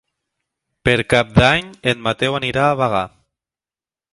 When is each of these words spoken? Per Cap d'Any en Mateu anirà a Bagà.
Per 0.89 0.95
Cap 1.13 1.29
d'Any 1.35 1.67
en 1.91 2.01
Mateu 2.07 2.39
anirà 2.39 2.65
a 2.71 2.75
Bagà. 2.81 3.07